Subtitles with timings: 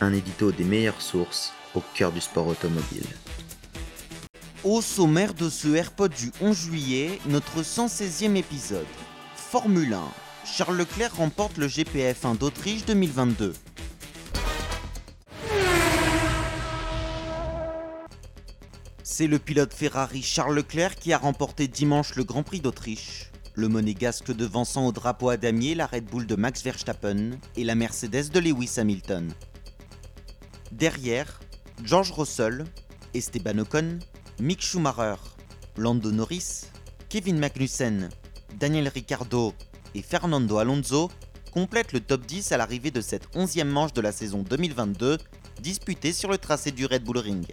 [0.00, 3.06] Un édito des meilleures sources au cœur du sport automobile.
[4.64, 8.86] Au sommaire de ce AirPod du 11 juillet, notre 116e épisode.
[9.36, 10.02] Formule 1.
[10.44, 13.52] Charles Leclerc remporte le GPF1 d'Autriche 2022.
[19.02, 23.30] C'est le pilote Ferrari Charles Leclerc qui a remporté dimanche le Grand Prix d'Autriche.
[23.54, 27.76] Le monégasque devançant au drapeau à damier la Red Bull de Max Verstappen et la
[27.76, 29.32] Mercedes de Lewis Hamilton.
[30.74, 31.38] Derrière,
[31.84, 32.64] George Russell,
[33.14, 34.00] Esteban Ocon,
[34.40, 35.14] Mick Schumacher,
[35.76, 36.62] Lando Norris,
[37.08, 38.08] Kevin Magnussen,
[38.58, 39.54] Daniel Ricciardo
[39.94, 41.12] et Fernando Alonso
[41.52, 45.18] complètent le top 10 à l'arrivée de cette 11e manche de la saison 2022
[45.62, 47.46] disputée sur le tracé du Red Bull Ring.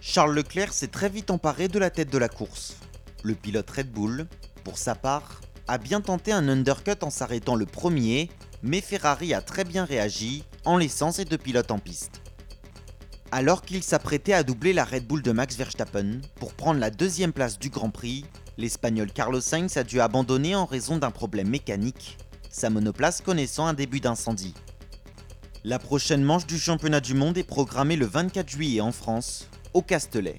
[0.00, 2.76] Charles Leclerc s'est très vite emparé de la tête de la course.
[3.24, 4.28] Le pilote Red Bull,
[4.62, 8.30] pour sa part, a bien tenté un undercut en s'arrêtant le premier,
[8.62, 12.20] mais Ferrari a très bien réagi en laissant ses deux pilotes en piste.
[13.32, 17.32] Alors qu'il s'apprêtait à doubler la Red Bull de Max Verstappen pour prendre la deuxième
[17.32, 18.24] place du Grand Prix,
[18.58, 22.18] l'Espagnol Carlos Sainz a dû abandonner en raison d'un problème mécanique,
[22.50, 24.54] sa monoplace connaissant un début d'incendie.
[25.62, 29.82] La prochaine manche du championnat du monde est programmée le 24 juillet en France, au
[29.82, 30.38] Castellet.